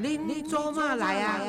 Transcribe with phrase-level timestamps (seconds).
[0.00, 1.40] 您做嘛来啊？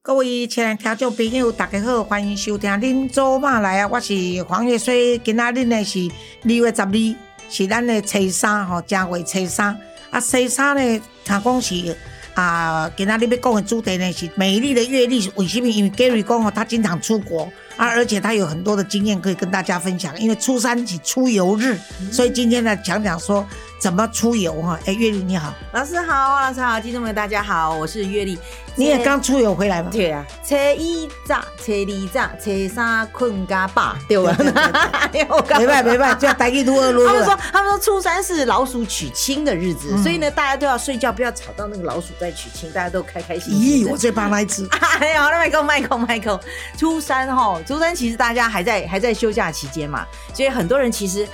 [0.00, 5.18] 各位亲爱听众朋友，大家好，欢迎收听《恁做嘛来啊》，我是黄月水。
[5.18, 6.08] 今仔日呢是
[6.44, 7.16] 二月十二，
[7.50, 9.76] 是咱的初三吼，正月初三。
[10.10, 11.96] 啊，初三呢，他讲是
[12.34, 15.28] 啊，今仔日要讲的主题呢是美丽的阅历。
[15.34, 15.66] 为什么？
[15.66, 17.42] 因为 Gary 讲哦，他经常出国
[17.76, 20.16] 啊，而且他有很多的经验可以跟大家分享。
[20.20, 21.76] 因为初三是出游日，
[22.12, 23.44] 所以今天呢讲讲说。
[23.78, 24.78] 怎么出游哈？
[24.86, 28.36] 哎，月丽你好，老师好，老师好，听众朋友大家好，我是月丽。
[28.74, 29.88] 你也刚出游回来吗？
[29.92, 34.36] 对啊，初一早，初二早，初三困加饱，对吧？
[35.58, 37.06] 没办没办，就待一撸二撸。
[37.06, 43.86] 他们说，他们说初三是老鼠娶亲的日子，所以呢，大家都要睡觉，不要吵到那个老鼠在娶亲，大家都开开心心。
[43.86, 44.68] 咦，我最怕那一只。
[44.98, 46.40] 哎呀，麦克麦克麦克，
[46.76, 50.04] 初三哈，初三其实大家还在还在休假期间嘛，
[50.34, 51.26] 所以很多人其实。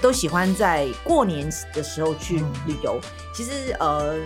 [0.00, 3.00] 都喜欢在过年的时候去旅游。
[3.34, 4.16] 其实，呃，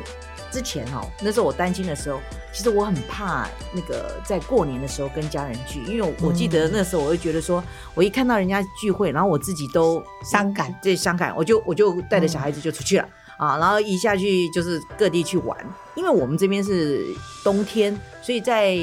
[0.51, 2.21] 之前哦，那时候我担心的时候，
[2.53, 7.63] 其实我很怕那个在过年的时候跟家人聚，因为我记得那时候我会觉得说，
[7.95, 13.09] 我一看到人家聚会，然后我自己都伤感，对伤感，我就我就带着小孩子就出去了。
[13.37, 15.57] 啊，然后一下去就是各地去玩，
[15.95, 17.07] 因为我们这边是
[17.43, 18.77] 冬天，所以在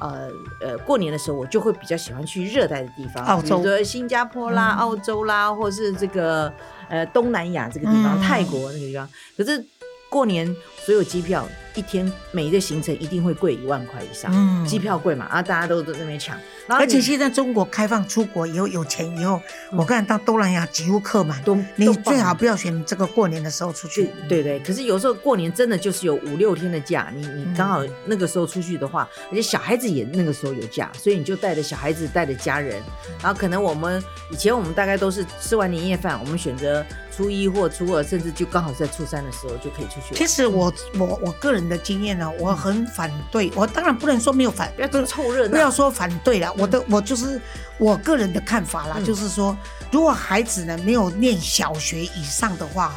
[0.00, 0.28] 呃
[0.60, 6.52] 呃过年的时候，我就会比较喜欢去热带的地方，比如说新加坡啦、澳洲啦，或是这个
[6.88, 9.08] 呃东南亚这个地方，泰国那个地方。
[9.36, 9.64] 可是
[10.08, 11.46] 过年所有机票。
[11.76, 16.36] 一天每一个行程一定会贵一万块以上，嗯机票贵嘛，然后大家都在那边抢。
[16.66, 24.10] 而且现在中国开放出国以后有钱以后，我看到东南亚几乎客满，都你最好不要选这个过年的时候出去。
[24.28, 32.82] 对对，可是有时候过年真的就是有五六天的假，你你刚好那个时候出去的话，而且小孩子也那个时候有假，所以你就带着小孩子带着家人，
[33.22, 36.84] 然后可能我们以前我们大概都是吃完年夜饭，我们选择
[37.14, 40.14] 初一或初二，甚至就刚好在初三的时候就可以出去。
[40.14, 41.65] 其实我我我个人。
[41.68, 43.50] 的经验呢，我很反对。
[43.54, 46.52] 我当然不能说没有反，不要凑热闹，不要说反对了。
[46.58, 47.40] 我的我就是
[47.78, 49.56] 我个人的看法啦，就是说，
[49.90, 52.92] 如果孩子呢没有念小学以上的话，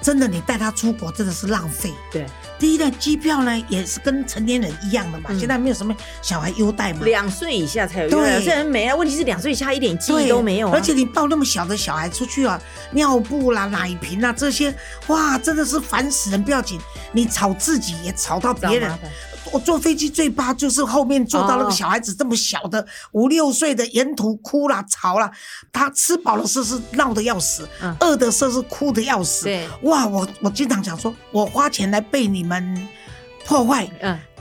[0.00, 1.92] 真的你带他出国真的是浪费。
[2.10, 2.26] 对。
[2.58, 7.00] 第一呢，机票呢也是跟成年人一样的嘛，现在没有什么小孩优待嘛。
[7.04, 8.94] 两岁以下才有优待，现在没啊。
[8.94, 10.70] 问题是两岁以下一点记忆都没有。
[10.70, 12.60] 而且你抱那么小的小孩出去啊，
[12.92, 14.74] 尿布啦、奶瓶啦这些，
[15.08, 16.42] 哇，真的是烦死人。
[16.42, 16.80] 不要紧，
[17.12, 18.90] 你吵自己也吵到别人。
[19.52, 25.30] 我坐飞机最怕就是后面坐到那个小孩子这么小的五六岁的，沿途哭啦吵啦，
[25.72, 27.68] 他吃饱了是是闹得要死，
[28.00, 29.44] 饿的时候是哭的要死。
[29.44, 32.88] 对，哇，我我经常讲说，我花钱来被你们
[33.44, 33.88] 破坏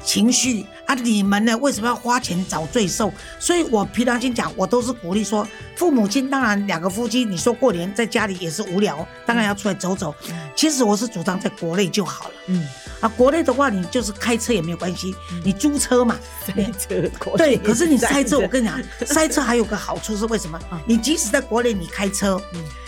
[0.05, 3.11] 情绪啊，你们呢为什么要花钱找罪受？
[3.39, 5.45] 所以我平常心讲，我都是鼓励说，
[5.75, 10.13] 父母亲当然两个夫妻，你说过年在家里也是无聊，当然要出来走走。
[10.55, 12.33] 其实我是主张在国内就好了。
[12.47, 12.65] 嗯。
[13.01, 16.15] 啊，国内的话，你就是开车也没有关系，你租车嘛。
[16.45, 17.57] 塞车，对。
[17.57, 20.57] 可是你塞车，我跟你讲，塞车还有个好处是为什么？
[20.85, 22.41] 你即使在国内你开车，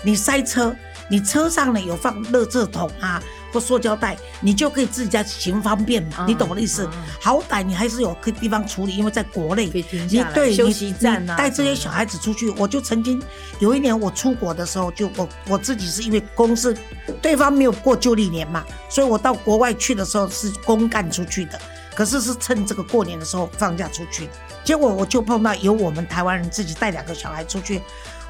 [0.03, 0.73] 你塞车，
[1.09, 3.21] 你车上呢有放垃圾桶啊
[3.57, 6.25] 或塑胶袋，你就可以自己家行方便嘛。
[6.27, 6.87] 你懂我的意思？
[7.19, 13.19] 好歹你还是有个地方处理，因为在国内，你对休息站啊，带这些小孩子出去，我就曾经
[13.59, 16.77] 有一年我出国的时候，就我我自己是因为公司
[17.19, 21.59] 对方没有过旧历年嘛，所以我到国外去的时候是公干出去的，
[21.95, 24.29] 可是是趁这个过年的时候放假出去。
[24.63, 27.81] 结果我就碰到有我们台湾人自己带两个小孩出去，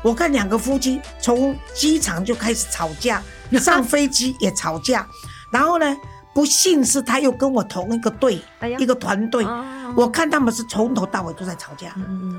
[0.02, 3.22] 我看两个夫妻从机场就开始吵架，
[3.60, 5.06] 上飞机也吵架，
[5.52, 5.98] 然后呢，
[6.34, 8.42] 不幸是他又跟我同一个队，
[8.80, 9.46] 一个团队，
[9.96, 11.90] 我看他们是从头到尾都在吵架，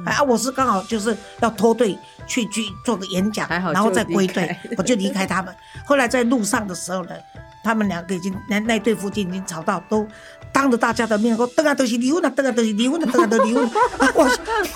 [0.06, 5.54] 啊，我是刚好就是要脱队去去做个演讲，然后再归队，我就离开他们。
[5.84, 7.10] 后来在路上的时候呢。
[7.64, 10.06] 他们两个已经那那对夫妻已经吵到都
[10.52, 13.70] 当着大家的面说，等啊都是离婚了，等啊都是离婚了，等啊都离婚。
[14.14, 14.28] 我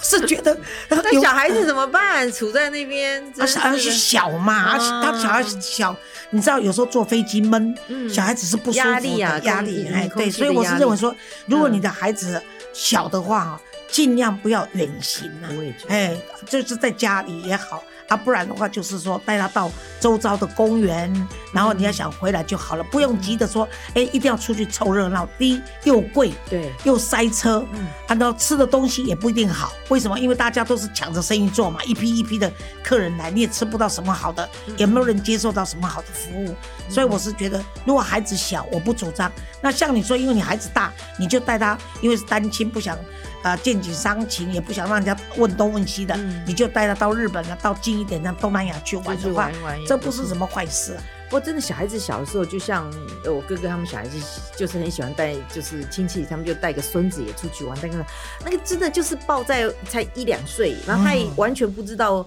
[0.02, 0.56] 是觉得，
[0.88, 2.30] 那小孩子怎么办？
[2.32, 5.94] 处在那边，他小孩子小嘛，他小孩小，
[6.30, 7.74] 你知道有时候坐飞机闷，
[8.08, 9.86] 小孩子是不舒服的压力啊，压力。
[9.92, 11.14] 哎，对，所以我是认为说，
[11.46, 12.40] 如果你的孩子
[12.72, 15.48] 小的话尽量不要远行啊。
[15.88, 16.16] 哎，
[16.46, 21.10] 就是在家里也好，啊，不然的话就是说带他到周遭的公园，
[21.50, 25.26] 然后你要想回来就好了，不用急着说，哎，一定要出去凑热闹。
[25.38, 29.72] 第一又贵，对，又塞车，嗯按照吃的东西也不一定好。
[29.88, 30.20] 为什么？
[30.20, 32.52] 因为大家都是抢着生意做嘛，一批一批的
[32.84, 36.54] 客人来，你也吃不到什么好的，也没有人接受到什么好的服务。
[36.90, 39.32] 所以我是觉得，如果孩子小，我不主张。
[39.62, 42.98] 那像你说，因为你孩子大，你就带他，因为是单亲，不想
[43.42, 51.02] 啊见景伤情，也不想让人家问东问西的，嗯你就带他到日本啊，到近一点，的东南亚去玩的话玩玩，这不是什么坏事啊。
[51.28, 52.90] 不过真的小孩子小的时候，就像
[53.24, 54.18] 呃我哥哥他们小孩子，
[54.56, 58.04] 就是很喜欢带，就是亲戚他们就带个孙子也出去玩，但是
[58.44, 62.26] 那个真的就是抱在才一两岁，然后他也嗯完全不知道。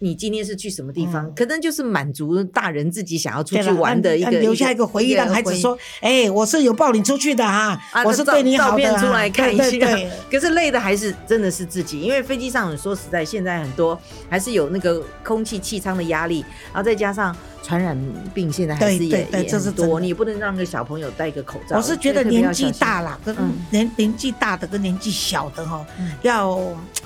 [0.00, 1.26] 你今天是去什么地方？
[1.26, 9.64] 嗯可能就是满足大人自己想要出去玩的一个，留下一个回忆，让孩子说：“哎，我是有抱你出去的哈，啊，我是照对你好的、啊。”照片出来看一下。
[9.64, 13.98] 对对对 可是累的还是真的是自己，因为飞机上说实在，现在很多
[14.28, 17.96] 还是有那个空气气舱的压力，然后再加上传染
[18.34, 21.76] 病，现在还是对也对对也很多，这是多你不能让个小朋友戴个口罩。
[21.76, 26.58] 我是觉得年纪大了，跟嗯年年纪大的跟年纪小的哈嗯，要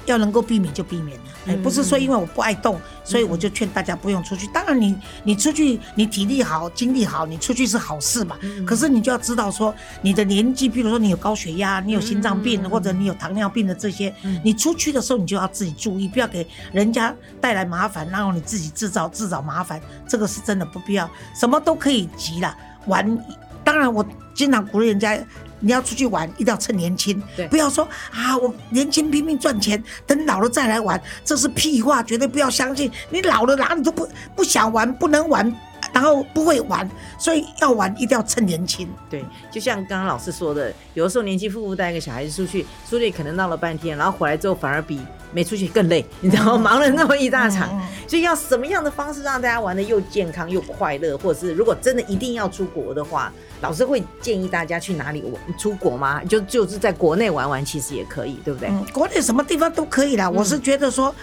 [0.06, 1.24] 要能够避免就避免了。
[1.46, 4.46] 哎，嗯不是说因为我不爱动，所以我就劝大家不用出去。
[4.48, 8.36] 当然你你出去，你体力好、精力好，你出去是好事嘛。
[8.42, 21.08] 嗯可是你就要知道说，你的年纪，比如说你有高血压、你有心脏病嗯或者你有糖尿病的这些嗯，你出去的时候你就要自己注意，不要给人家带来麻烦，然后你自己制造制造麻烦，这个是真的不必要。
[21.34, 22.56] 什么都可以急了，
[22.86, 23.18] 玩。
[23.64, 24.04] 当然，我
[24.34, 25.18] 经常鼓励人家，
[25.64, 32.90] 你要出去玩，一定要趁年轻，不要说啊，我年轻拼命赚钱，等老了再来玩，这是屁话，绝对不要相信。
[33.08, 34.06] 你老了哪里都不
[34.36, 35.50] 不想玩，不能玩，
[35.94, 36.86] 然后不会玩，
[37.16, 38.88] 所以要玩一定要趁年轻。
[39.08, 45.00] 对，就像刚刚老师说的，有的时候年轻夫妇带一个小孩子出去，出去可能闹了半天，然后回来之后反而比
[45.32, 46.72] 没出去更累，你知道吗？
[46.72, 55.58] 忙了那么一大场，所以要什么样的方式让大家玩的又健康又快乐，或者是如果真的一定要出国的话，老师会建议大家去哪里玩？
[55.58, 56.22] 出国吗？
[56.24, 58.68] 就就是在国内玩玩，其实也可以，对不对？
[58.68, 60.28] 嗯，国内什么地方都可以啦。
[60.28, 61.14] 我是觉得说，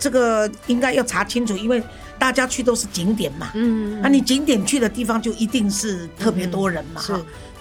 [0.00, 1.80] 这个应该要查清楚，因为
[2.18, 3.50] 大家去都是景点嘛。
[3.54, 7.20] 嗯那、你景点去的地方就一定是特别多人嘛，是哈。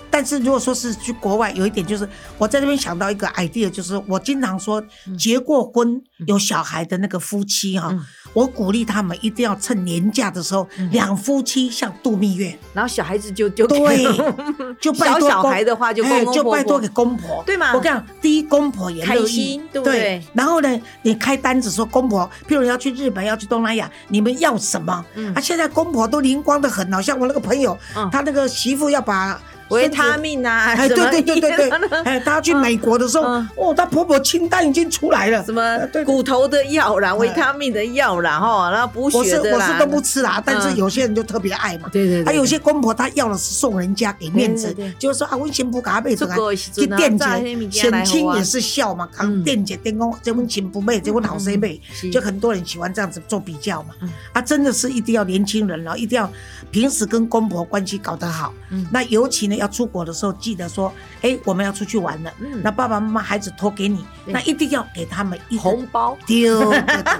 [0.09, 2.07] 但是如果说是去国外，有一点就是
[2.37, 4.83] 我在这边想到一个 idea，就是我经常说，
[5.17, 8.05] 结过婚有小孩的那个夫妻哈，嗯。
[8.33, 14.05] 我鼓励他们一定要趁年假的时候，两夫妻像度蜜月，然后小孩子就就对
[14.79, 20.23] 就拜托小孩的话就就拜托给公婆，对吗我跟你讲，第一公婆也乐开意心对。
[20.33, 25.03] 然后呢，你开单子说公婆，譬如要去日本，要去东南亚，你们要什么？
[25.15, 25.33] 嗯。
[25.33, 28.07] 啊，现在公婆都灵光的很好，像我那个朋友，嗯。
[28.11, 31.69] 他那个媳妇要把维他命啊，哎，对对对对对
[32.03, 33.49] 哎，她去美国的时候，嗯。
[33.55, 35.43] 哦，她婆婆清单已经出来了。
[35.43, 41.89] 什么骨头的药啦、维他命的药啦，哈，然后补我是血的啦，我是都不吃啦，但是嗯有些人就特别爱嘛。
[41.91, 48.33] 对对对，还有些公婆她要的是送人家给面子就是说啊，温先不给她买回来出国的时去垫姐炸那些物，件来给我啊。
[48.33, 49.15] 显亲也是孝嘛，嗯。
[49.15, 51.79] 扛垫姐电工，这温亲不妹，这温老谁妹，
[52.11, 53.89] 就很多人喜欢这样子做比较嘛。
[54.01, 54.09] 嗯。
[54.33, 56.29] 啊，真的是一定要年轻人了，一定要
[56.71, 58.53] 平时跟公婆关系搞得好。
[58.71, 58.85] 嗯。
[58.91, 60.91] 那尤其呢，要出国的时候，记得说，
[61.21, 62.61] 哎，我们要出去玩了，嗯。
[62.63, 66.17] 那爸爸妈妈孩子托给你，那一定要给他们一个红包。
[66.25, 66.73] 丢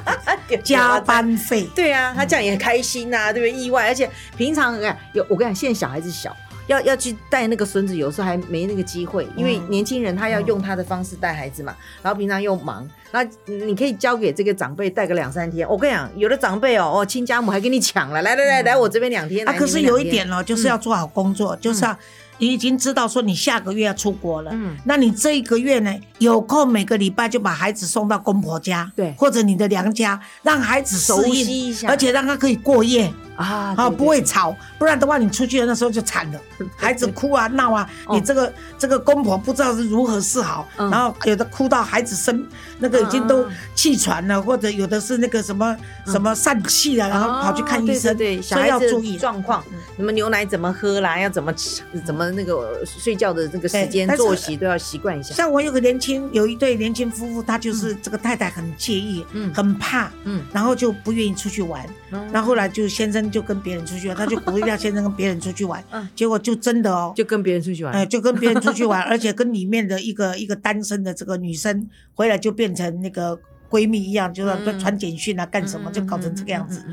[0.63, 1.67] 加班费。
[1.75, 3.51] 对啊，他这样也很开心呐、对不对？
[3.51, 6.35] 意外，而且平常哎有我跟你讲，现在小孩子小。
[6.67, 15.67] 要要去带那个孙子，有时候还没那个机会，因为嗯年轻人他要用他的方式带孩子嘛，然后平常又忙，那你可以交给这个长辈带个两三天。
[15.67, 19.49] 我跟你讲，有的长辈哦，哦亲家母还跟你抢了，来来来来，我这边两天。
[19.49, 21.97] 啊，可是有一点哦，就是要做好工作，就是要
[22.39, 24.75] 你已经知道说你下个月要出国了，嗯。
[24.85, 29.13] 那你这一个月呢，有空每个礼拜就把孩子送到公婆家，对。
[29.17, 31.87] 或者你的娘家，让孩子熟适悉一下。
[31.87, 33.13] 应，而且让他可以过夜。
[33.45, 36.39] 啊，不会吵，不然的话，你出去的那时候就惨了，
[36.75, 40.89] 孩子哭啊闹啊，哦你这个这个公婆不知道是如何是好，嗯。
[40.89, 42.45] 然后有的哭到孩子生
[42.79, 49.17] 那个已经都气喘了，或者有的是那个什么什么疝气了，然后跑去看医生，哦对对对，小所以孩子要注意。
[49.17, 49.63] 状况，
[49.95, 55.33] 什么牛奶怎么喝啦，要怎么吃，怎么那个睡觉的这个时间作息都要习惯一下。
[55.35, 59.53] 像我有个年轻，有一对年轻夫妇，他就是这个太太很介意，嗯。
[59.53, 61.85] 很怕，嗯，然后就不愿意出去玩。
[62.31, 67.93] 然后后来就先生就跟别人出去玩，他就鼓励他先生跟别人出去玩嗯，结果就真的哦，就跟别人出去玩。
[67.93, 73.37] 哎，就跟别人出去玩， 而且跟里面的一个一个单身的这个女生回来就变成那个
[73.69, 76.83] 闺蜜一样，就是嗯传简讯啊，干什么就搞成这个样子。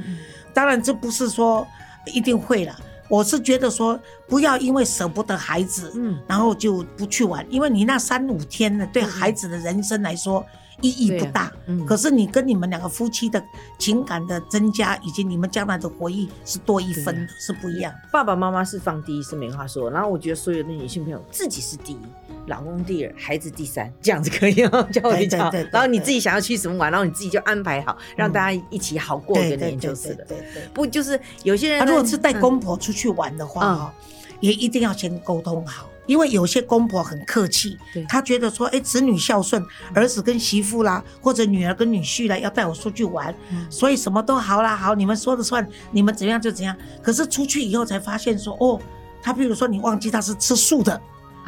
[0.53, 1.67] 当然，这不是说
[2.13, 2.75] 一定会了，
[3.09, 10.45] 我是觉得说，不要因为舍不得孩子，嗯，然后就不去玩，因为你那三五天呢，对孩子的人生来说
[10.81, 11.53] 意义不大。
[11.67, 13.43] 嗯可是你跟你们两个夫妻的
[13.79, 17.93] 情感的增加，以及你们将来的回忆是多一分的，是不一样。
[18.13, 21.99] 爸爸妈妈是放第一是没话说，然后我觉得所有的女性朋友自己是第一，
[22.47, 24.83] 老公第二，孩子第三，这样子可以吗？
[24.93, 30.25] 叫我对比较好对对对然后你自己想要去什么玩，然后你自己就安排好，让大家一起好过一个对对对年就是了。
[30.29, 30.63] 对对对。
[30.73, 33.93] 不就是有些人啊，如果是带嗯公婆出去玩的话
[34.41, 37.77] 也一定要先沟通好，因为有些公婆很客气，
[38.09, 46.75] 他觉得说，哎，子女孝顺，儿子跟媳妇啦，或者女儿跟女婿啦，要带我出去玩，嗯所以什么都好啦，好，你们说了算，你们怎样就怎样。
[47.03, 48.81] 可是出去以后才发现说，哦，
[49.21, 51.01] 他比如说你忘记他是吃素的，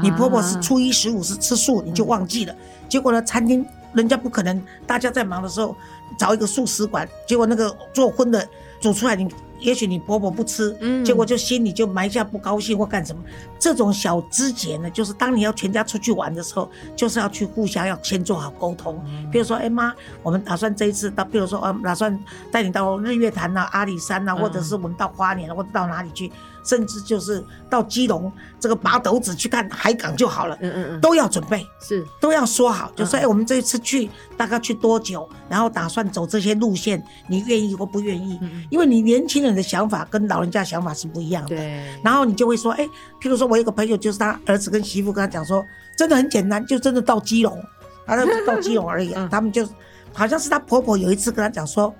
[0.02, 2.54] 你婆婆是啊初一十五是吃素，你就忘记了。
[2.88, 5.76] 结果呢，餐厅人家不可能，大家在忙的时候
[6.18, 8.46] 找一个素食馆，结果那个做荤的
[8.80, 9.28] 煮出来，你
[9.60, 13.22] 也许你婆婆不吃，嗯结果就心里就埋下不高兴或干什么。
[13.58, 19.02] 这种小枝节呢，就是当你要全家出去玩的时候，就是要去互相要先做好沟通。
[19.06, 22.18] 嗯比如说，哎妈，我们打算这一次到，比如说，呃，打算
[22.50, 26.30] 带你到日月潭呐、阿里山呐、嗯或者是我们到花莲，或者到哪里去，
[26.64, 31.66] 甚至就是到基隆这个拔斗子去看海港就好了，嗯嗯嗯，都要准备。
[31.80, 38.38] 是都要说好，就说嗯哎、我们这一次去大概去多久，然后打算走这些路线，你愿意或不愿意？
[38.42, 41.48] 嗯嗯因为你年轻人的想法跟老人家想法是不一样的。
[41.50, 42.84] 对，然后你就会说，哎，
[43.20, 45.64] 譬如说我有个朋友，就是他儿子跟媳妇跟他讲说，
[45.96, 47.58] 真的很简单，就真的到基隆，
[48.06, 49.14] 啊，那就到基隆而已。
[49.30, 49.68] 他们就
[50.12, 51.94] 好像是他婆婆有一次跟他讲说，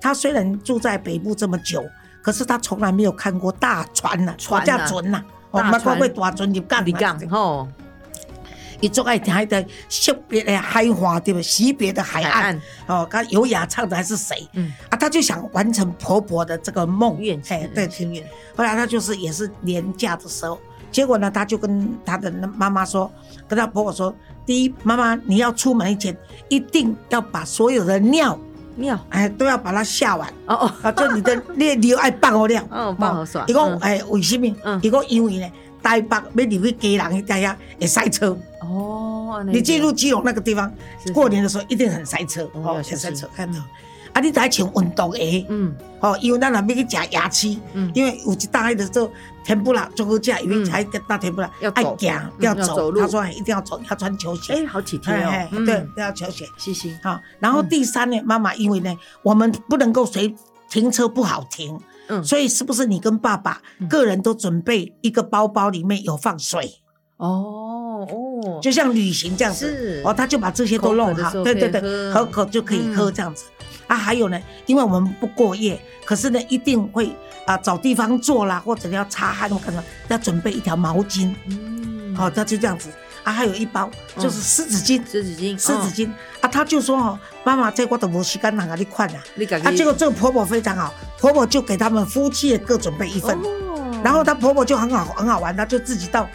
[0.00, 1.84] 他虽然住在北部这么久，
[2.22, 7.68] 可是他从来没有看过大船呐、船啊大船呐、哦，大船没看过大船你干你嘛讲吼，
[8.80, 11.40] 伊最爱听迄个惜别的海花，对不？
[11.40, 14.46] 惜别的海岸哦，刚优雅唱的还是谁？
[14.52, 18.22] 嗯，啊，他就想完成婆婆的这个梦愿哎，对，心愿，
[18.56, 20.58] 后来他就是也是年假的时候，
[20.90, 23.10] 结果呢，他就跟他的妈妈说，
[23.48, 24.14] 跟他婆婆说，
[24.44, 26.16] 第一，妈妈你要出门以前，
[26.48, 28.38] 一定要把所有的尿，
[28.76, 30.28] 尿哎，都要把它下完。
[30.46, 34.78] 哦哦，啊，就你的你的尿爱放好了， 哦放好煞伊讲嗯哎，为什么嗯？
[34.82, 35.50] 伊讲因为呢，
[35.82, 38.36] 台北要入去基隆迄带遐会塞车。
[38.68, 40.72] 哦，你进入基隆那个地方
[41.04, 43.58] 是，过年的时候一定很塞车，哦哦，很塞车，看到。
[44.12, 45.74] 啊，你得穿运动鞋，嗯。
[46.00, 47.90] 哦，因为咱若要去食牙齿，嗯。
[47.94, 49.10] 因为有一大的时候
[49.44, 51.96] 甜不辣最好食，因为才大天不辣要，走。
[52.40, 52.90] 要走。
[52.90, 52.98] 路。
[52.98, 55.48] 他说一定要走，要穿球鞋，哎，好体贴哦。
[55.66, 56.46] 对，要球鞋。
[56.56, 60.34] 谢谢，好，然后第三呢，妈妈因为呢，我们不能够随
[60.70, 62.24] 停车不好停，嗯。
[62.24, 66.80] 所以是不是你跟爸爸个人都准备一个包包，里面有放水，
[67.18, 70.02] 哦哦，就像旅行这样子是。
[70.04, 71.80] 哦，他就把这些都弄好，对对对，
[72.12, 73.44] 喝口渴就可以喝嗯这样子。
[73.86, 77.10] 啊，还有呢，因为我们不过夜，可是呢，一定会
[77.46, 82.90] 啊找地方坐啦，或者要擦汗或干什么，要准备一条毛巾，嗯，好、他就这样子。
[83.22, 86.10] 啊，还有一包就是湿纸巾，湿纸巾，湿纸哦，巾
[86.40, 89.22] 啊，他就说哦，妈妈，这我都没时间拿给你看啊。
[89.64, 96.28] 啊，结果这个婆婆非常好，婆婆就给他们夫妻也各准备一份，哦然后她婆婆就很好很好玩，她就自己到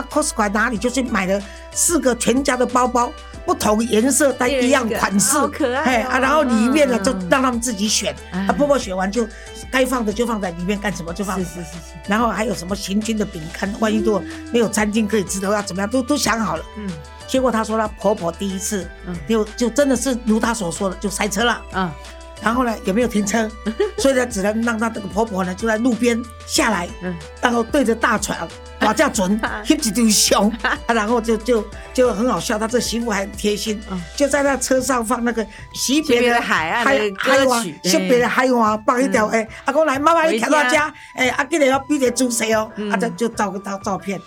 [0.00, 1.40] 到 Costco 哪里就去买了
[1.72, 3.10] 四个全家的包包，
[3.44, 7.04] 不同颜色但一样款式，可爱啊，然后里面呢嗯。
[7.04, 8.40] 就让他们自己选，哎。
[8.40, 9.26] 啊，婆婆选完就
[9.70, 11.38] 该放的就放在里面，干什么就放。
[11.38, 11.44] 是。
[11.44, 11.70] 是是是，
[12.06, 16.64] 然后还有什么行军的饼干，万一如果没有餐厅可以吃的话，怎么样都都想好了。
[16.76, 16.88] 嗯。
[17.26, 19.14] 结果她说她婆婆第一次嗯。
[19.28, 21.62] 就就真的是如她所说的，就塞车了。
[21.72, 21.94] 啊，
[22.42, 23.50] 然后呢，也没有停车，
[23.98, 27.14] 所以呢，只能让她这个婆婆呢就在路边下来，嗯。
[27.40, 28.46] 然后对着大船
[28.88, 32.58] 打架准， 翕一堆熊， 啊，然后就就就很好笑。
[32.58, 39.32] 他这媳妇还很贴心嗯，就在那车上放那个惜别的海岸的歌曲，惜别的海湾放一条嗯。
[39.32, 42.90] 诶，阿公来，妈妈你回看到家家，哎，啊，记得要比点猪谁哦，嗯。
[42.90, 44.18] 啊，就就照个照照片，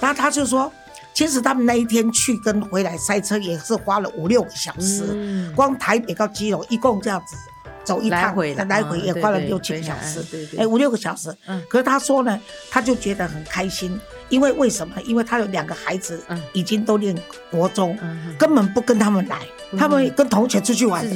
[0.00, 0.72] 然后他就说。
[1.12, 5.50] 其实他们那一天去跟回来塞车也是花了五六个小时，嗯。
[5.54, 7.34] 光台北到基隆一共这样子
[7.86, 10.20] 走一趟，来回的来回也花了六七个小时
[10.58, 11.34] 哎，五六个小时。
[11.46, 12.38] 嗯可是他说呢，
[12.68, 14.94] 他就觉得很开心，因为为什么？
[15.06, 17.16] 因为他有两个孩子嗯已经都念
[17.48, 17.96] 国中，
[18.36, 19.38] 根本不跟他们来，
[19.78, 21.06] 他们跟同学出去玩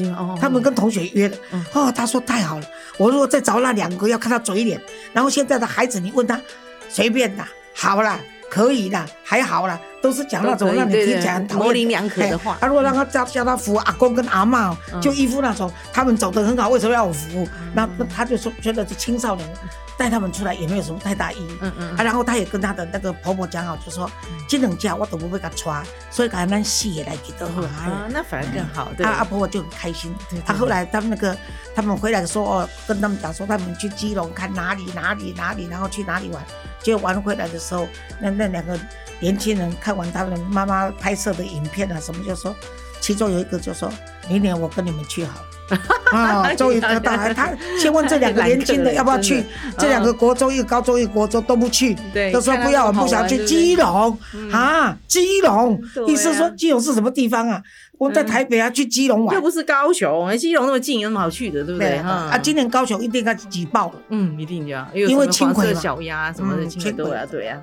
[0.41, 1.29] 他们跟同学约
[1.73, 4.81] 哦，他说太好了，我如果再找那两个，要看他嘴脸。
[5.13, 6.41] 然后现在的孩子，你问他，
[6.89, 8.21] 随便啦，好啦，
[8.51, 12.59] 可以啦，还好啦，都是讲那种让你听起来很讨厌模棱两可的哎话。
[12.61, 15.01] 啊，如果让他叫叫他扶阿公跟阿嬷哦，嗯。
[15.01, 17.49] 就依附那种，他们走得很好，为什么要我扶？
[17.73, 19.49] 那那他就说觉得这青少年
[19.97, 21.59] 带他们出来也没有什么太大意义。
[21.61, 24.11] 嗯嗯啊，然后他也跟他的那个婆婆讲好，就说
[24.49, 27.63] 这两家我都不会给他穿，所以给他咱戏也来给他好。
[27.63, 29.07] 啊，那反而更好，对。
[29.07, 30.13] 啊，阿婆婆就很开心。
[30.45, 31.37] 他后来他们那个
[31.73, 36.43] 他们回来的时候，哦，跟他们讲说他们去基隆看哪里哪里哪里，然后去哪里玩。
[36.83, 37.87] 结果玩回来的时候，
[38.21, 38.79] 那那两个
[39.21, 42.55] 年轻人看完他们妈妈拍摄的影片啊什么，就说，
[43.01, 43.93] 其中有一个就说，
[44.29, 45.47] 明年我跟你们去好了。
[46.11, 47.33] 啊，终于得到了。
[47.33, 47.49] 他
[47.81, 49.45] 先问这两个年轻的要不要去，
[49.79, 54.19] 这两个国中一个高中一个国中都不去，对都说不要，我们不想去基隆
[54.51, 57.63] 啊，基隆意思说基隆是什么地方啊？
[58.01, 59.43] 我在台北啊，去基隆玩又。
[59.43, 61.97] 不是高雄，基隆那么近，有什么好去的，对不对？
[61.97, 63.95] 啊，啊今年高雄一定该挤爆了。
[64.09, 67.63] 嗯，一定这样，因为青葵小鸭什么的，嗯轻轨都要轻轨对啊。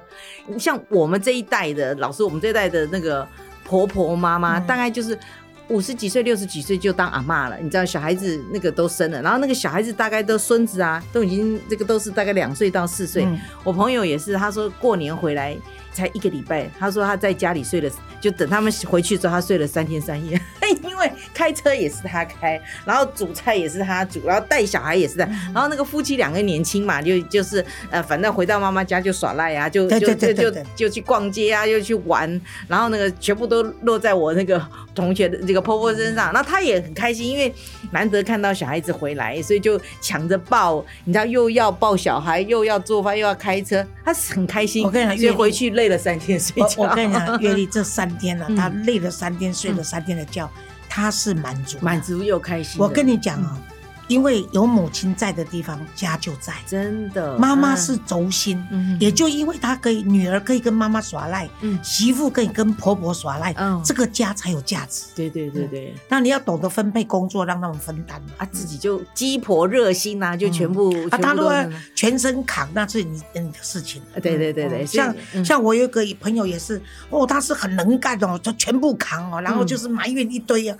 [0.59, 3.27] 像我们这一代的老师，我们这一代的那个
[3.63, 5.17] 婆婆妈妈，嗯大概就是。
[5.69, 13.25] 五十几岁、六十几岁就当阿嬷了，你知道小孩子那个都生了，然后那个小孩子大概都孙子啊，都已经这个都是大概两岁到四岁。
[13.25, 15.57] 嗯我朋友也是，他说过年回来
[15.97, 17.89] 才一个礼拜，他说他在家里睡了，
[18.21, 20.39] 就等他们回去之后，他睡了三天三夜，
[20.83, 25.53] 因为开车也是他开，然后煮菜也是他煮，然后带小孩也是他，嗯。
[25.53, 30.43] 然后那个夫妻两个年轻嘛，就就是呃，反正回到妈妈家就耍赖啊，就对就就就对对。
[30.43, 32.29] 对对就去逛街啊，又去玩，
[32.67, 34.63] 然后那个全部都落在我那个
[34.93, 37.51] 同学的这个婆婆身上，那他也很开心，因为
[37.91, 44.83] 难得看到小孩子回来，所以就抢着抱，你知道又要抱小孩，又要做饭，又要开车，他是很开心。
[44.85, 46.83] 我跟你讲所以回去累了三天睡觉。
[46.83, 50.49] 我跟你讲， 月丽这三天呢、啊他累了三天，睡了三天的觉，
[50.89, 52.01] 他是满足满。
[52.01, 52.81] 足又开心。
[52.81, 53.57] 我跟你讲啊、
[54.07, 56.53] 因为有母亲在的地方，家就在。
[56.65, 65.05] 真的，嗯妈妈是轴心，嗯也就因为她可以，女儿可以跟妈妈耍赖，嗯媳妇可以跟婆婆耍赖，嗯这个家才有价值。
[65.15, 65.93] 对对对对。
[66.09, 68.27] 那你要懂得分配工作，让他们分担嘛。
[68.37, 71.53] 啊，自己就鸡婆热心呐、就全部、啊，他如果
[71.95, 74.01] 全身扛，那是你你的事情。
[74.15, 80.77] 啊对对对对嗯像嗯像我有一个朋友也是，哦，他是很能干哦，他全部扛哦，然后嗯就是埋怨一堆啊。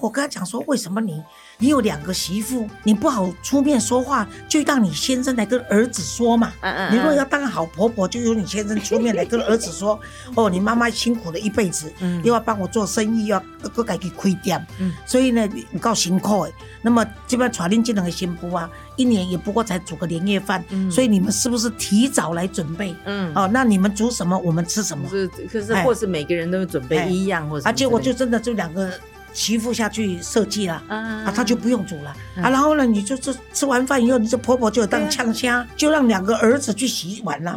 [0.00, 1.22] 我跟他讲说，为什么你
[1.58, 6.52] 你有两个媳妇，你不好出面说话，就让你先生来跟儿子说嘛。
[6.60, 9.98] 嗯嗯你如果要当好婆婆，就由你先生出面来跟儿子说，
[10.36, 13.42] 哦，你妈妈辛苦了一辈子，嗯又要帮我做生意，又要
[13.74, 16.52] 各家己开店，嗯所以呢，你够辛苦的。
[16.82, 22.94] 那么这边传令这两个新妇啊，一年也不过才煮个年夜饭，嗯所以你们是不是提早来准备？
[23.06, 25.08] 嗯哦，那你们煮什么，我们吃什么？
[25.08, 28.92] 是，可是哎或是每个人都准备哎一样，或者啊，结果就真的就两个
[29.36, 30.82] 媳妇下去设计了。
[30.88, 30.96] 啊
[31.26, 37.54] 啊，他就不用煮了嗯啊，然后呢，你就是吃完饭以后，你这婆婆就当呛虾，就让两个儿子去洗碗了。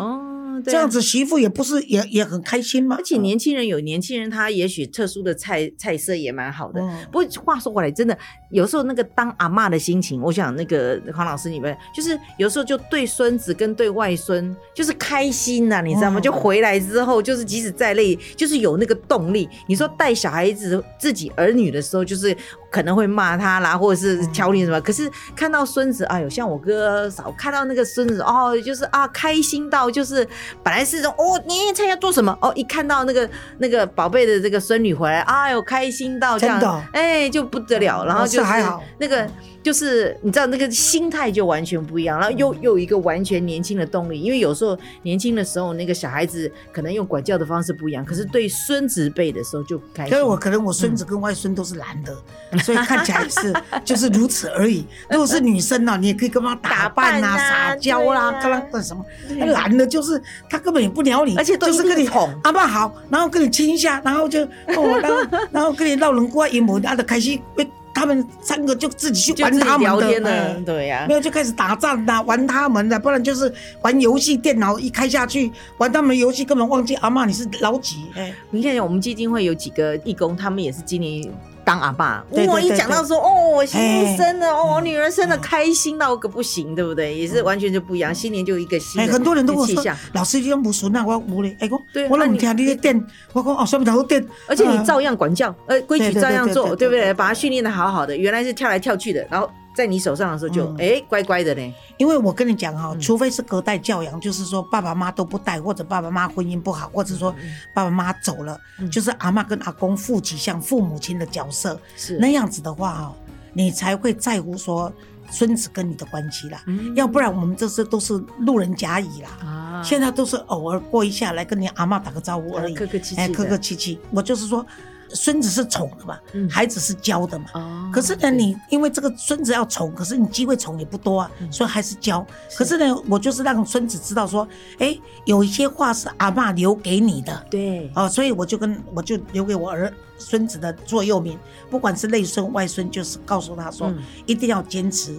[0.63, 0.89] 这样。
[0.89, 2.95] 子媳妇也不是也也很开心吗？
[2.97, 6.81] 而且年轻人有年轻人，他也许特殊的菜菜色也蛮好的。
[6.81, 8.17] 嗯不过话说回来，真的
[8.51, 16.19] 有时候那个当阿嬷的心情，我想那个黄老师你们就是有时候就对孙子跟对外孙就是开心呐、你知道吗？
[16.19, 19.47] 嗯就回来之后，就是即使再累，就是有那个动力。
[19.67, 22.35] 你说带小孩子自己儿女的时候，就是
[22.69, 24.79] 可能会骂他啦，或者是挑你什么。
[24.81, 30.27] 可是看到孙子，哎呦，像我哥嫂看到那个孙子哦，就是啊开心到就是
[30.63, 32.37] 本来是说哦年夜菜要做什么？
[32.41, 36.59] 哦，一看到那个那个宝贝的这个孙女回来，哎呦开心到这样。
[36.93, 38.83] 哎就不得了，然后哦就是还好。
[38.99, 39.27] 那个
[39.61, 50.23] 就是你知道那个心态就完全不一样，然后又又有一个完全年轻的动力，因为有时候年轻的时候那个小孩子可能用管教的方式不一样，可是对孙子辈的时候就开始因为。
[50.29, 52.15] 我可能我孙子跟外孙都是男的，
[52.59, 54.85] 所以看起来是就是如此而已。
[55.09, 59.03] 如果是女生呢、你也可以跟她打扮啊、撒娇啦、对啊跟她干什么。
[59.29, 65.17] 那男的就是他根本也不鸟你，而且都就是跟你一定宠阿爸好，然后跟你亲一下，然后就哦，然后
[65.51, 76.95] 然后跟你闹人瓜阴谋，他的开心，被他们三个就自己去玩他们聊天的，哎对呀、没有就开始打仗的，玩他们的，不然就是玩游戏，电脑一开下去玩他们游戏，根本忘记。
[76.95, 81.29] 阿妈你是老几，哎，你看，我们基金会有几个义工，他们也是今年
[81.69, 82.25] 当阿爸。
[82.31, 87.15] 哇，对对对一讲到说哦，我媳妇生了，哦，我女儿生了，嗯开心到个不行，对不对？
[87.15, 94.83] 也是完全就不一样，新年就一个新很多人都跟我说，，老师你都无孙啊，我无咧，哎我都唔啊你听你的电，我讲哦，什么头电，而且你啊。
[94.83, 97.13] 照样管教，呃，规矩照样做，对不对？
[97.13, 100.77] 把他训练的好好的，原来是跳来跳去的，然后在你手上的时候就嗯。
[100.79, 102.99] 哎乖乖的嘞，因为我跟你讲哈、嗯。
[102.99, 107.31] 除非是隔代教养，就是说爸爸妈妈都不带，或者爸爸妈妈婚姻不好，或者说
[107.73, 108.89] 爸爸妈妈走了，嗯。
[108.89, 112.17] 就是阿妈跟阿公负起像父母亲的角色，是。
[112.17, 113.13] 那样子的话哦，
[113.53, 114.91] 你才会在乎说
[115.31, 116.95] 孙子跟你的关系啦，嗯。
[116.95, 119.29] 要不然我们这些都是路人甲乙啦。
[119.45, 123.99] 啊，现在都是偶尔过一下来跟你阿妈打个招呼而已，客客气气哎，客客气气。
[124.11, 124.65] 我就是说，
[125.09, 126.49] 孙子是宠的嘛，嗯。
[126.49, 127.45] 孩子是教的嘛。
[127.53, 131.51] 哦可是呢，你因为这个孙子要宠，可是你机会宠也不多啊，嗯。
[131.51, 132.25] 所以还是教。
[132.55, 137.45] 可是呢，我就是让孙子知道说，哎，有一些话是阿爸留给你的。
[137.49, 141.37] 对，哦，所以我就跟我就留给我儿孙子的座右铭，
[141.69, 144.03] 不管是内孙外孙，就是告诉他说，嗯。
[144.25, 145.17] 一定要坚持，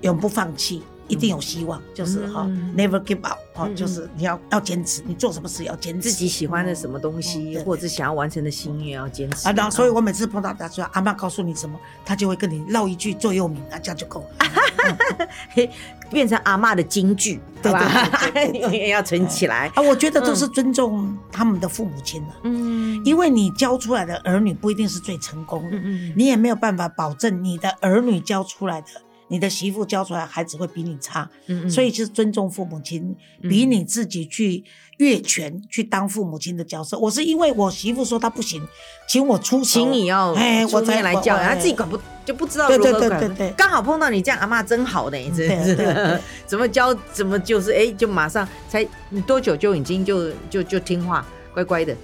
[0.00, 0.82] 永不放弃。
[1.08, 6.10] 一定有希望，就是哈、嗯 n e v e r give up，哈、嗯就是你要要坚持，你做什么事要坚持。
[6.10, 9.48] 自己喜欢的什么东嗯西，对或者是想要完成的心愿要坚持。
[9.48, 14.46] 啊，那所以我每次碰到他说阿妈告诉你什么，他就会跟你唠一句座右铭，啊，这样就够了。
[15.50, 15.68] 嘿
[16.10, 18.08] 变成阿嬷的金句，对吧？
[18.54, 19.66] 永远要存起来。
[19.74, 23.04] 啊，我觉得都是尊重他们的父母亲的、嗯。
[23.04, 26.12] 因为你教出来的儿女不一定是最成功的，嗯嗯。
[26.16, 28.88] 你也没有办法保证你的儿女教出来的。
[29.28, 33.48] 你的媳妇教出来孩子会比你差，嗯所以就是尊重父母亲，嗯。
[33.48, 34.64] 比你自己去
[34.98, 36.98] 越权去当父母亲的角色。
[36.98, 38.62] 我是因为我媳妇说她不行，
[39.08, 43.50] 请我出手，请你要哎，我才面来教，我他自己管不就不知道如何管对对对。
[43.56, 46.20] 刚好碰到你这样阿嬷真好呢，真对对对是？
[46.46, 51.96] 怎么教怎么就是哎，就马上才你多久就已经就就就听话乖乖的。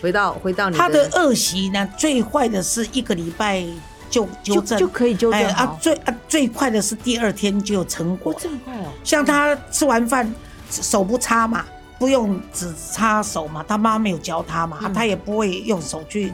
[0.00, 3.64] 回到回到你他的恶习呢，最坏的是一个礼拜
[4.12, 8.32] 就纠就正，就可以纠正哎啊，最啊最快的是第二天就有成果。
[8.32, 10.30] 哦，这么快哦，像他吃完饭
[10.68, 11.64] 手不擦嘛，
[11.98, 16.30] 不用只擦手嘛，他妈没有教他嘛，他也不会用手去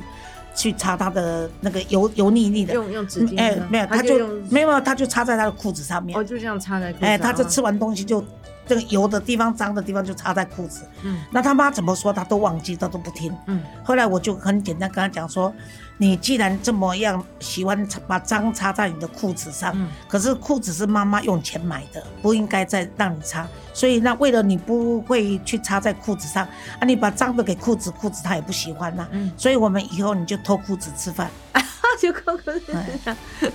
[0.56, 2.74] 去擦他的那个油油腻腻的。
[2.74, 6.18] 用用纸巾哎呢，没有，他就没有，他就擦在他的裤子上面。
[6.18, 6.24] 哦，。
[6.24, 8.24] 就这样擦在哎，他就吃完东西就
[8.66, 10.80] 这个油的地方、脏的地方就擦在裤子。
[11.04, 11.18] 嗯。
[11.30, 13.32] 那他妈怎么说他都忘记，他都不听。
[13.46, 13.62] 嗯。
[13.84, 15.54] 后来我就很简单跟他讲说，
[16.00, 23.46] 你既然这么样喜欢把脏擦在你的裤子上，嗯可是裤子是妈妈用钱买的，不应该再让你擦。
[23.74, 26.44] 所以那为了你不会去擦在裤子上
[26.80, 31.30] 啊，你把脏的给裤子，裤子他也不喜欢呐、嗯，所以我们以后你就脱裤子吃饭。
[31.52, 32.52] 他就扣扣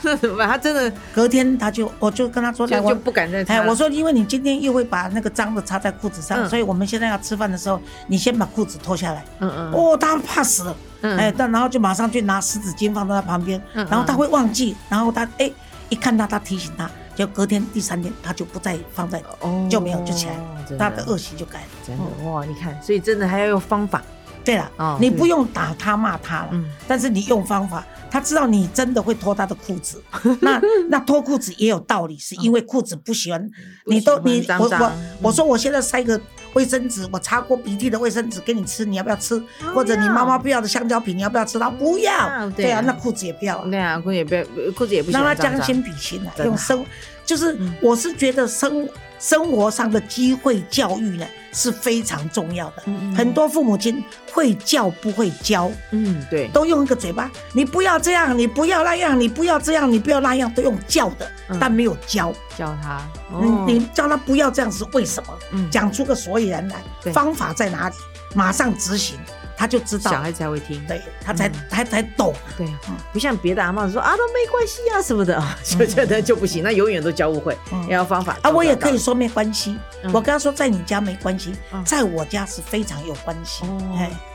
[0.01, 0.47] 那怎么办？
[0.47, 9.23] 他真的隔天他就我就跟他说，来我就就不敢再擦哎，我说因为你今天又会把那个脏的擦在裤子上，嗯所以我们现在要吃饭的时候，你先把裤子脱下来。
[9.39, 10.75] 嗯嗯哦，他怕死了。
[11.03, 15.49] 嗯哎，但然后就马上去拿湿纸巾放在他旁边，嗯然后他会忘记，然后他哎
[15.89, 20.39] 一看到他提醒他，就隔天第三天他就不再放在，哦就没有就起来
[20.79, 21.67] 他的恶习就改了。
[21.85, 22.43] 真的哇！
[22.45, 24.01] 你看，所以真的还要用方法。
[24.45, 30.03] 对了，哦你不用打他骂他了，嗯但是你用方法，他知道你真的会脱他的裤子。
[30.41, 33.41] 那那脱裤子也有道理，是因为裤子不喜欢，
[33.85, 34.91] 不你都你我我
[35.23, 36.19] 我说我现在塞个
[36.53, 39.41] 卫生纸，我擦过鼻涕的卫生纸给你吃，你要不要吃？
[39.73, 41.59] 或者你妈妈不要的香蕉皮，你要不要吃？
[41.59, 43.57] 他不要要，对啊那裤子也不要。
[43.57, 44.43] 啊，对啊，裤子也不要，
[44.75, 46.85] 裤子也不喜让他将心比心啊，用生
[47.25, 47.73] 就是嗯。
[47.81, 48.87] 我是觉得生
[49.19, 52.83] 生活上的机会教育呢是非常重要的。
[52.85, 61.57] 嗯嗯很多父母亲会教不会教，嗯，对，都用一个嘴巴，你不要这样，你不要那样，你不要这样，你不要那样，都用叫的，嗯。
[61.59, 62.33] 但没有教。
[62.57, 63.01] 教他。
[63.29, 63.65] 你哦。
[63.67, 65.33] 你叫他不要这样是为什么？
[65.51, 65.69] 嗯。
[65.69, 67.95] 讲出个所以然来，方法在哪里，
[68.33, 69.17] 马上执行，
[69.63, 70.83] 他就知道，小孩子才会听。
[70.85, 71.53] 对他才嗯。
[71.69, 72.33] 他才懂。
[72.57, 72.67] 对
[73.13, 77.87] 不像别的阿妈说啊都没关系啊什么的， 就觉得就不行，那永远都教不会，嗯。
[77.87, 79.77] 要方法啊，我也可以说没关系。
[80.03, 80.11] 嗯。
[80.11, 83.63] 我跟他说，在你家没关系嗯，在我家是非常有关系。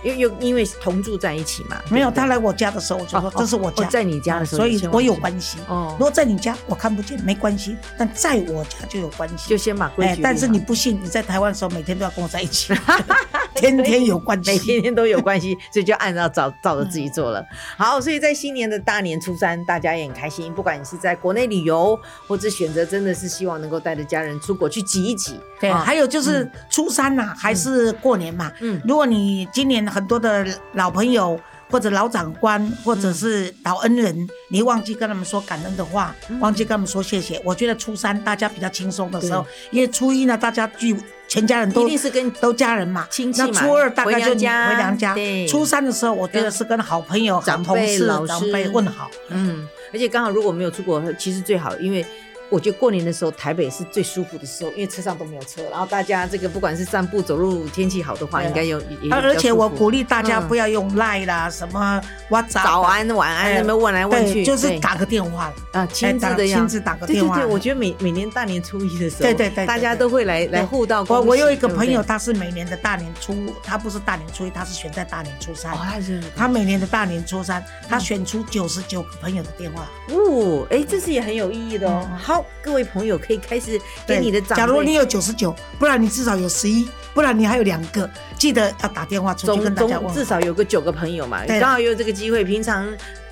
[0.03, 5.59] 因为因为同住在一起嘛，没有，他来我家的时候，我就说哦这是我家，哦在你家的时候所以我有关系。
[5.69, 5.95] 哦。
[5.99, 9.51] 如，果在你家我看不见没关系，但在我家就有关系。
[9.51, 10.13] 就先把规矩。
[10.13, 12.73] 哎但是你不信，你在台湾的时候每天都要跟我在一起，
[13.61, 14.51] 天天有关系。
[14.51, 17.45] 每天天都有关系，所以就按照照照着自己做了。
[17.77, 20.53] 好，所以在新年的大年初三，大家也很开心。
[20.55, 25.39] 不管你是在国内旅游，或者选择真的是希望能够带着家人出国去挤一挤。
[25.61, 28.51] 对，啊还有就是初三呐、还是过年嘛。
[28.61, 31.39] 嗯如果你今年很多的老朋友
[31.71, 36.39] 或者老长官或者是老恩人，你忘记跟他们说感恩的话，嗯。
[36.41, 45.15] 忘记跟他们说谢谢，我觉得初三大家比较轻松的时候，因为初一呢大家聚全家人都一定是跟都家人嘛，亲戚嘛那初二大概就回娘家
[45.47, 49.11] 初三的时候我觉得是跟好朋友、好长同事、辈老长师辈问好。
[49.29, 52.05] 嗯，而且刚好如果没有出国，其实最好，因为
[52.51, 58.81] 我觉得过年的时候台北是最舒服的时候，因为车上都没有车，然后大家这个不管是散步走路，天气好的话，应该有
[59.11, 65.53] 而且我鼓励励大家嗯不要用赖啦，什么 WhatsApp 早安晚安哎那么问来问，去，就是打个电话。
[65.73, 67.35] 啊亲自打的样亲自打个电话。
[67.35, 71.05] 对对对，我觉得每每年大年初一的时候，对对对对大家都会来来互道。
[71.09, 75.73] 我我有一个朋友，他是每年的大年初，他不是大年初一，他是选在大年初三。
[75.73, 75.79] 哦，
[76.37, 79.89] 他每年的大年初三，他选出九十九个朋友的电话。
[80.09, 82.07] 哦，哎，这是也很有意义的哦。
[82.11, 82.19] 嗯。
[82.19, 84.57] 好好，各位朋友可以开始给你的长辈。
[84.57, 90.15] 假如你有九十九，不然你至少有十一，不然你还有两个，记得要打电话出去跟大家问好。
[90.15, 92.87] 总至少有个九个朋友嘛，刚好有这个机会，平常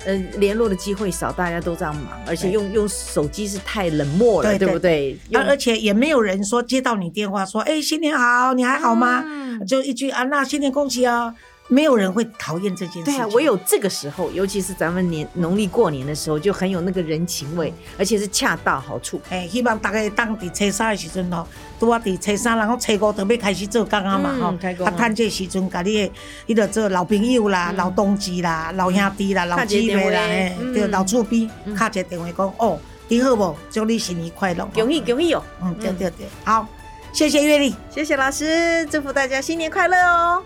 [0.05, 5.17] 呃联络的机会少，大家都这样忙，而且用用手机是太冷漠了，对不对？
[5.29, 9.23] 用啊而且也没有人说接到你电话说，哎，新年好，你还好吗？
[9.25, 11.33] 嗯就一句啊，那新年恭喜哦。
[11.69, 13.13] 没有人会讨厌这件事情。
[13.13, 19.19] 对啊，唯有这个时候，尤其是咱们年农历过年的时候，就很有那个人情味，而且是恰到好处。
[19.29, 21.45] 诶，希望大家当伫初三的时阵吼，
[21.79, 24.47] 拄啊伫初三，然后初五就要开始做工啊嘛嗯吼，
[24.85, 26.11] 啊啊，趁这时阵，甲你的
[26.47, 33.55] 迄个做老朋友啦、嗯老同志啦、老兄弟啦、老姊妹啦，嘿嗯，对，老厝边嗯敲一个电话讲，哦，你好无？
[33.69, 34.65] 祝你新年快乐！
[34.73, 35.43] 恭喜恭喜哦！
[35.61, 36.67] 嗯，对对对，好，
[37.13, 37.75] 谢谢月丽。
[37.89, 40.43] 谢谢老师，祝福大家新年快乐哦！